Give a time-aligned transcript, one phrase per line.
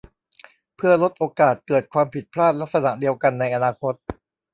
[0.75, 3.93] เพื่อลดโอกาสเกิดความผิดพลาดลักษณะเดียวกันในอนาคต